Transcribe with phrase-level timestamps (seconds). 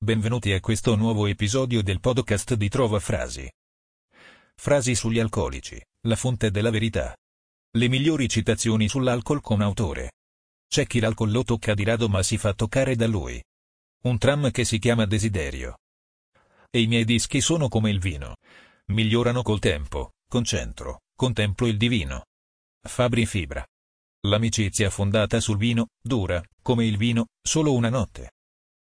[0.00, 3.50] Benvenuti a questo nuovo episodio del podcast di Trova Frasi.
[4.54, 7.16] Frasi sugli alcolici, la fonte della verità.
[7.76, 10.12] Le migliori citazioni sull'alcol con autore.
[10.68, 13.42] C'è chi l'alcol lo tocca di rado ma si fa toccare da lui.
[14.04, 15.78] Un tram che si chiama desiderio.
[16.70, 18.36] E i miei dischi sono come il vino.
[18.92, 22.26] Migliorano col tempo, concentro, contemplo il divino.
[22.86, 23.66] Fabri Fibra.
[24.28, 28.30] L'amicizia fondata sul vino, dura, come il vino, solo una notte.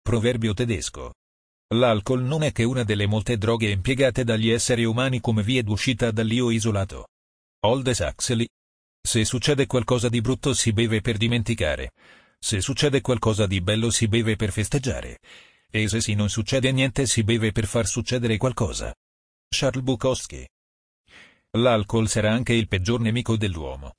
[0.08, 1.16] Proverbio tedesco.
[1.74, 6.12] L'alcol non è che una delle molte droghe impiegate dagli esseri umani come via d'uscita
[6.12, 7.08] dall'io isolato.
[7.62, 8.48] Aldous Huxley.
[9.02, 11.94] Se succede qualcosa di brutto si beve per dimenticare.
[12.38, 15.18] Se succede qualcosa di bello si beve per festeggiare.
[15.72, 18.94] E se si non succede niente si beve per far succedere qualcosa.
[19.50, 20.48] Charles Bukowski.
[21.58, 23.96] L'alcol sarà anche il peggior nemico dell'uomo.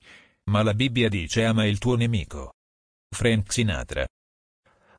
[0.51, 2.53] Ma la Bibbia dice ama il tuo nemico.
[3.13, 4.07] Frank Sinatra.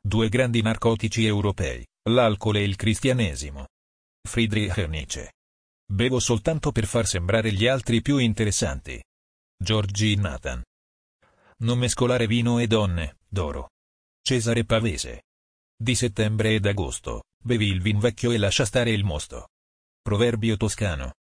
[0.01, 3.67] Due grandi narcotici europei, l'alcol e il cristianesimo.
[4.27, 5.33] Friedrich Nietzsche.
[5.91, 9.01] Bevo soltanto per far sembrare gli altri più interessanti.
[9.61, 10.63] Georgi Nathan.
[11.57, 13.71] Non mescolare vino e donne, d'oro.
[14.21, 15.23] Cesare Pavese.
[15.75, 19.49] Di settembre ed agosto, bevi il vin vecchio e lascia stare il mosto.
[20.01, 21.15] Proverbio toscano.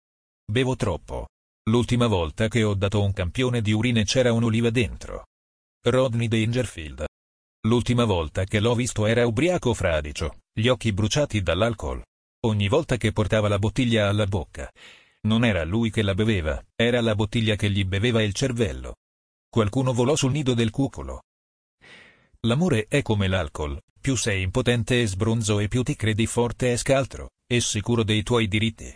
[0.45, 1.27] Bevo troppo.
[1.69, 5.27] L'ultima volta che ho dato un campione di urine c'era un'oliva dentro.
[5.83, 7.05] Rodney Dangerfield.
[7.66, 12.03] L'ultima volta che l'ho visto era ubriaco fradicio, gli occhi bruciati dall'alcol.
[12.45, 14.72] Ogni volta che portava la bottiglia alla bocca.
[15.22, 18.97] Non era lui che la beveva, era la bottiglia che gli beveva il cervello.
[19.49, 21.23] Qualcuno volò sul nido del cucolo.
[22.41, 26.77] L'amore è come l'alcol, più sei impotente e sbronzo e più ti credi forte e
[26.77, 28.95] scaltro, e sicuro dei tuoi diritti.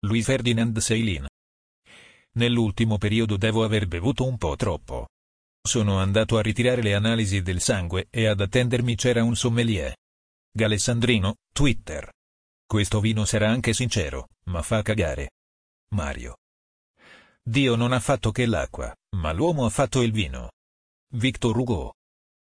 [0.00, 1.26] Louis Ferdinand Ceylin.
[2.32, 5.06] Nell'ultimo periodo devo aver bevuto un po' troppo.
[5.64, 9.96] Sono andato a ritirare le analisi del sangue e ad attendermi c'era un sommelier.
[10.50, 12.10] Galessandrino, Twitter.
[12.66, 15.30] Questo vino sarà anche sincero, ma fa cagare.
[15.94, 16.38] Mario.
[17.40, 20.50] Dio non ha fatto che l'acqua, ma l'uomo ha fatto il vino.
[21.14, 21.94] Victor Hugo.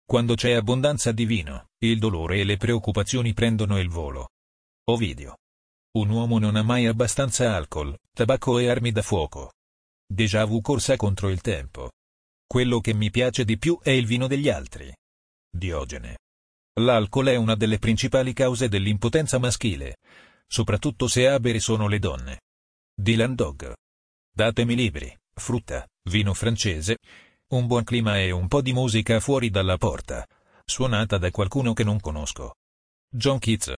[0.05, 4.29] Quando c'è abbondanza di vino, il dolore e le preoccupazioni prendono il volo.
[4.89, 5.37] Ovidio.
[5.97, 9.53] Un uomo non ha mai abbastanza alcol, tabacco e armi da fuoco.
[10.05, 11.91] Déjà vu corsa contro il tempo.
[12.47, 14.89] Quello che mi piace di più è il vino degli altri.
[15.49, 16.19] Diogene.
[16.79, 19.97] L'alcol è una delle principali cause dell'impotenza maschile,
[20.47, 22.39] soprattutto se a bere sono le donne.
[22.95, 23.73] Dylan Dog.
[24.33, 26.99] Datemi libri, frutta, vino francese,
[27.49, 30.25] un buon clima e un po' di musica fuori dalla porta,
[30.63, 32.53] suonata da qualcuno che non conosco.
[33.09, 33.73] John Keats.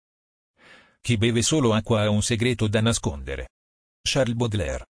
[1.01, 3.49] Chi beve solo acqua ha un segreto da nascondere.
[4.03, 4.85] Charles Baudelaire.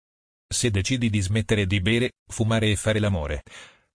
[0.55, 3.43] Se decidi di smettere di bere, fumare e fare l'amore,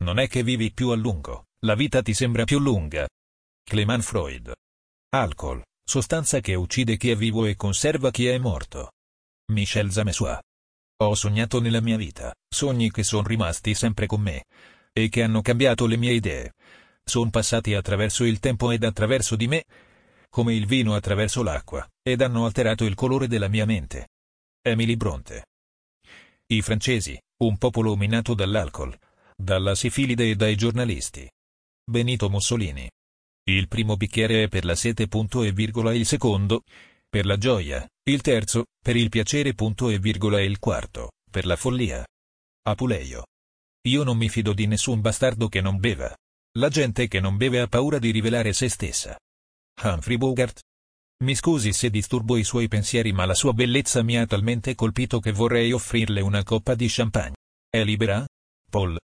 [0.05, 3.09] non è che vivi più a lungo, la vita ti sembra più lunga.
[3.65, 4.53] Clement Freud.
[5.09, 8.91] Alcol, sostanza che uccide chi è vivo e conserva chi è morto.
[9.53, 10.39] Michel Zamessois.
[11.03, 14.45] Ho sognato nella mia vita, sogni che sono rimasti sempre con me,
[14.93, 16.53] e che hanno cambiato le mie idee.
[17.03, 19.65] Sono passati attraverso il tempo ed attraverso di me,
[20.29, 24.09] come il vino attraverso l'acqua, ed hanno alterato il colore della mia mente.
[24.61, 25.47] Emily Bronte.
[26.53, 28.99] I francesi, un popolo minato dall'alcol,
[29.37, 31.31] dalla sifilide e dai giornalisti.
[31.89, 32.91] Benito Mussolini.
[33.49, 36.65] Il primo bicchiere è per la sete punto e virgola il secondo,
[37.09, 41.55] per la gioia, il terzo, per il piacere punto e virgola il quarto, per la
[41.55, 42.05] follia.
[42.63, 43.27] Apuleio.
[43.87, 46.13] Io non mi fido di nessun bastardo che non beva.
[46.59, 49.17] La gente che non beve ha paura di rivelare se stessa.
[49.85, 50.61] Humphrey Bogart.
[51.23, 55.21] Mi scusi se disturbo i suoi pensieri ma la sua bellezza mi ha talmente colpito
[55.21, 57.37] che vorrei offrirle una coppa di champagne.
[57.69, 58.27] È libera?
[58.71, 58.99] Paul.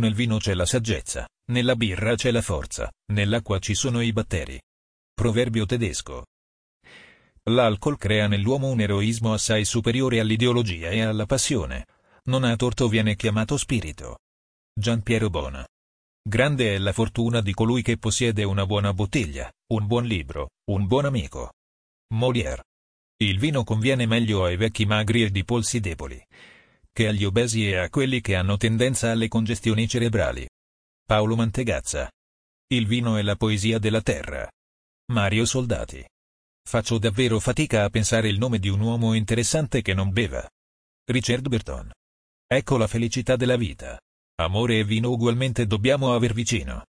[0.00, 4.58] Nel vino c'è la saggezza, nella birra c'è la forza, nell'acqua ci sono i batteri.
[5.12, 6.24] Proverbio tedesco.
[7.50, 11.86] L'alcol crea nell'uomo un eroismo assai superiore all'ideologia e alla passione.
[12.24, 14.20] Non ha torto viene chiamato spirito.
[14.72, 15.66] Gian Piero Bona.
[16.24, 20.86] Grande è la fortuna di colui che possiede una buona bottiglia, un buon libro, un
[20.86, 21.52] buon amico.
[22.14, 22.62] Molière.
[23.16, 26.24] Il vino conviene meglio ai vecchi magri e di polsi deboli,
[26.92, 30.48] che agli obesi e a quelli che hanno tendenza alle congestioni cerebrali.
[31.04, 32.08] Paolo Mantegazza.
[32.68, 34.48] Il vino è la poesia della terra.
[35.12, 36.06] Mario Soldati.
[36.62, 40.48] Faccio davvero fatica a pensare il nome di un uomo interessante che non beva.
[41.10, 41.90] Richard Burton.
[42.46, 43.98] Ecco la felicità della vita.
[44.42, 46.86] Amore e vino ugualmente dobbiamo aver vicino.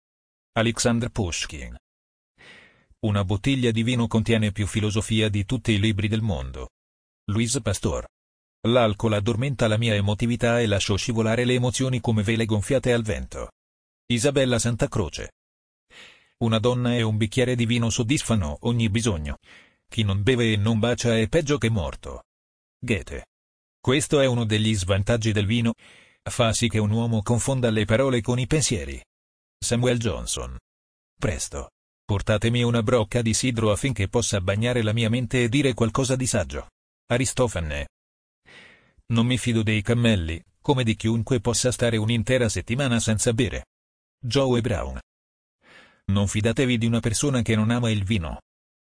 [0.54, 1.76] Alexander Pushkin.
[3.06, 6.70] Una bottiglia di vino contiene più filosofia di tutti i libri del mondo.
[7.30, 8.06] Louise Pastor.
[8.66, 13.52] L'alcol addormenta la mia emotività e lascio scivolare le emozioni come vele gonfiate al vento.
[14.06, 15.34] Isabella Santa Croce.
[16.38, 19.36] Una donna e un bicchiere di vino soddisfano ogni bisogno.
[19.88, 22.24] Chi non beve e non bacia è peggio che morto.
[22.80, 23.26] Goethe.
[23.80, 25.74] Questo è uno degli svantaggi del vino.
[26.30, 29.02] Fa sì che un uomo confonda le parole con i pensieri.
[29.58, 30.56] Samuel Johnson.
[31.18, 31.70] Presto.
[32.04, 36.26] Portatemi una brocca di sidro affinché possa bagnare la mia mente e dire qualcosa di
[36.26, 36.68] saggio.
[37.06, 37.88] Aristofane.
[39.06, 43.66] Non mi fido dei cammelli, come di chiunque possa stare un'intera settimana senza bere.
[44.18, 44.98] Joe Brown.
[46.06, 48.40] Non fidatevi di una persona che non ama il vino.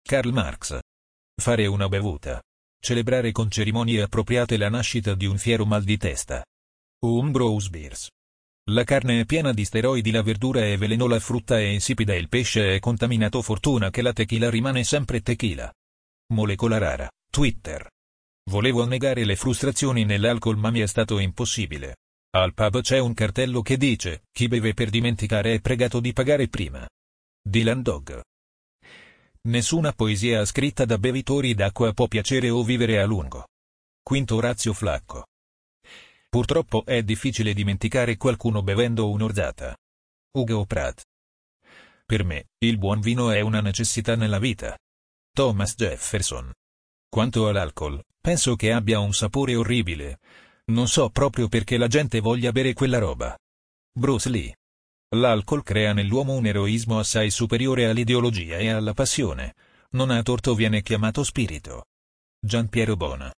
[0.02, 0.78] Karl Marx.
[1.34, 2.42] Fare una bevuta.
[2.78, 6.42] Celebrare con cerimonie appropriate la nascita di un fiero mal di testa.
[7.04, 8.08] Umbrose Beers.
[8.70, 12.28] La carne è piena di steroidi, la verdura è veleno, la frutta è insipida il
[12.28, 13.42] pesce è contaminato.
[13.42, 15.72] Fortuna che la tequila rimane sempre tequila.
[16.32, 17.10] Molecola rara.
[17.28, 17.90] Twitter.
[18.48, 21.96] Volevo negare le frustrazioni nell'alcol ma mi è stato impossibile.
[22.36, 26.46] Al pub c'è un cartello che dice, chi beve per dimenticare è pregato di pagare
[26.46, 26.88] prima.
[27.42, 28.20] Dylan Dog.
[29.48, 33.48] Nessuna poesia scritta da bevitori d'acqua può piacere o vivere a lungo.
[34.04, 35.24] Quinto Orazio Flacco.
[36.32, 39.76] Purtroppo è difficile dimenticare qualcuno bevendo un'orzata.
[40.38, 41.02] Ugo Pratt.
[42.06, 44.74] Per me, il buon vino è una necessità nella vita.
[45.30, 46.50] Thomas Jefferson.
[47.06, 50.20] Quanto all'alcol, penso che abbia un sapore orribile.
[50.72, 53.36] Non so proprio perché la gente voglia bere quella roba.
[53.92, 54.56] Bruce Lee.
[55.14, 59.54] L'alcol crea nell'uomo un eroismo assai superiore all'ideologia e alla passione.
[59.90, 61.84] Non a torto viene chiamato spirito.
[62.40, 63.30] Gian Piero Bona.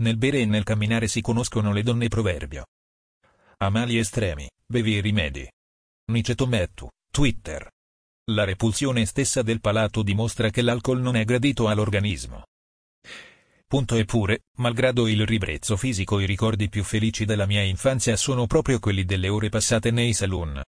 [0.00, 2.66] Nel bere e nel camminare si conoscono le donne proverbio.
[3.58, 5.46] A mali estremi, bevi i rimedi.
[6.10, 6.48] Niceto
[7.10, 7.68] Twitter.
[8.30, 12.44] La repulsione stessa del palato dimostra che l'alcol non è gradito all'organismo.
[13.66, 18.78] Punto eppure, malgrado il ribrezzo fisico i ricordi più felici della mia infanzia sono proprio
[18.78, 20.62] quelli delle ore passate nei saloon.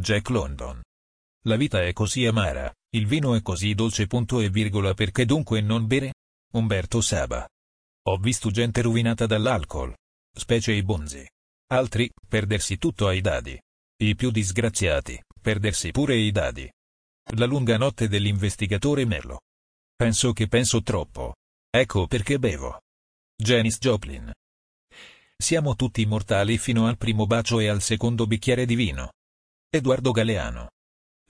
[0.00, 0.80] Jack London.
[1.42, 4.06] La vita è così amara, il vino è così dolce.
[4.06, 6.14] Punto e virgola perché dunque non bere?
[6.52, 7.46] Umberto Saba.
[8.08, 9.94] Ho visto gente rovinata dall'alcol.
[10.34, 11.28] Specie i bonzi.
[11.74, 13.60] Altri, perdersi tutto ai dadi.
[14.02, 16.66] I più disgraziati, perdersi pure i dadi.
[17.34, 19.40] La lunga notte dell'investigatore Merlo.
[19.94, 21.34] Penso che penso troppo.
[21.68, 22.80] Ecco perché bevo.
[23.36, 24.32] Janis Joplin.
[25.36, 29.12] Siamo tutti mortali fino al primo bacio e al secondo bicchiere di vino.
[29.68, 30.70] Edoardo Galeano.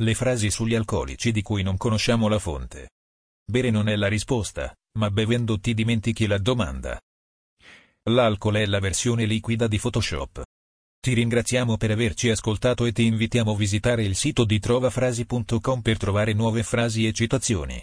[0.00, 2.90] Le frasi sugli alcolici di cui non conosciamo la fonte.
[3.50, 7.00] Bere non è la risposta, ma bevendo ti dimentichi la domanda.
[8.10, 10.42] L'alcol è la versione liquida di Photoshop.
[11.00, 15.96] Ti ringraziamo per averci ascoltato e ti invitiamo a visitare il sito di trovafrasi.com per
[15.96, 17.82] trovare nuove frasi e citazioni.